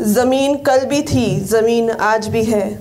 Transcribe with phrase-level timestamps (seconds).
[0.00, 2.78] ज़मीन कल भी थी, ज़मीन आज भी है।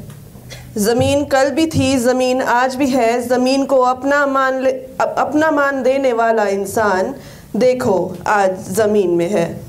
[0.77, 5.51] ज़मीन कल भी थी, ज़मीन आज भी है। ज़मीन को अपना मान ले, अप- अपना
[5.51, 7.15] मान देने वाला इंसान
[7.55, 9.61] देखो, आज ज़मीन में है।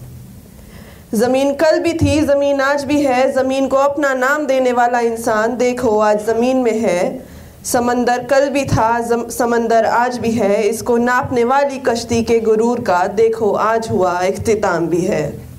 [1.14, 5.56] ज़मीन कल भी थी, ज़मीन आज भी है। ज़मीन को अपना नाम देने वाला इंसान
[5.56, 7.26] देखो, आज ज़मीन में है।
[7.64, 13.06] समंदर कल भी था समंदर आज भी है। इसको नापने वाली कश्ती के गुरूर का
[13.06, 15.51] देखो, आज हुआ इख्तिताम भी है।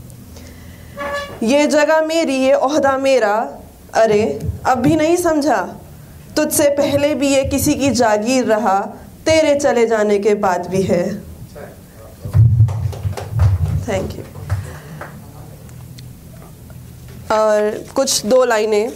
[1.44, 3.60] ये जगह मेरी, ये ओहदा मेरा।
[3.94, 5.76] अरे, अब भी नहीं समझा।
[6.36, 8.80] तुझसे पहले भी ये किसी की जागीर रहा,
[9.26, 11.20] तेरे चले जाने के बाद भी है।
[13.88, 14.24] थैंक यू
[17.36, 18.92] और कुछ दो लाइनें।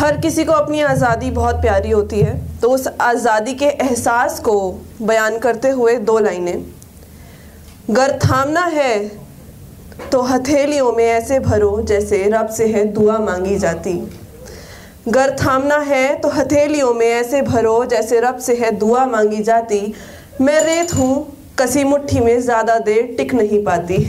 [0.00, 4.54] हर किसी को अपनी आज़ादी बहुत प्यारी होती है। तो उस आज़ादी के एहसास को
[5.02, 6.64] बयान करते हुए दो लाइनें।
[7.90, 8.96] गर थामना है
[10.12, 13.92] तो हथेलियों में ऐसे भरो जैसे रब से है दुआ मांगी जाती।
[15.08, 19.82] गर थामना है तो हथेलियों में ऐसे भरो जैसे रब से है दुआ मांगी जाती।
[20.40, 21.26] मैं रेत हूँ,
[21.60, 24.04] कसी मुट्ठी में ज़्यादा देर टिक नहीं पाती।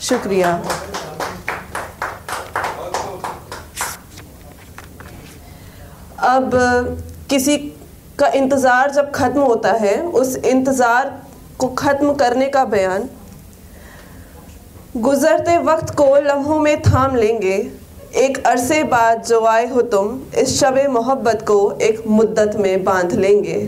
[0.00, 0.60] शुक्रिया।
[6.22, 6.50] अब
[7.30, 7.56] किसी
[8.18, 11.10] का इंतज़ार जब ख़त्म होता है, उस इंतज़ार
[11.58, 13.08] को ख़त्म करने का बयान,
[14.96, 17.56] गुज़रते वक्त को लम्हों में थाम लेंगे।
[18.16, 23.12] एक अरसे बाद जो आए हो तुम, इस शब मोहब्बत को एक मुद्दत में बाँध
[23.12, 23.58] लेंगे।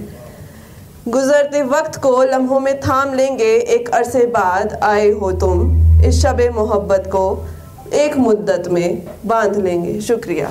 [1.09, 5.65] गुज़रते वक्त को लम्हों में थाम लेंगे, एक अरसे बाद आए हो तुम,
[6.05, 7.25] इस शब मोहब्बत को
[7.95, 10.51] एक मुद्दत में बाँध लेंगे। शुक्रिया।